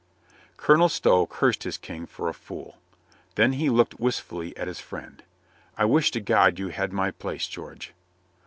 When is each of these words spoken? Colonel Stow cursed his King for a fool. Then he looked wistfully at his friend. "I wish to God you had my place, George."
Colonel 0.57 0.89
Stow 0.89 1.27
cursed 1.27 1.61
his 1.61 1.77
King 1.77 2.07
for 2.07 2.27
a 2.27 2.33
fool. 2.33 2.77
Then 3.35 3.53
he 3.53 3.69
looked 3.69 3.99
wistfully 3.99 4.57
at 4.57 4.67
his 4.67 4.79
friend. 4.79 5.21
"I 5.77 5.85
wish 5.85 6.09
to 6.09 6.19
God 6.19 6.57
you 6.57 6.69
had 6.69 6.91
my 6.91 7.11
place, 7.11 7.45
George." 7.45 7.93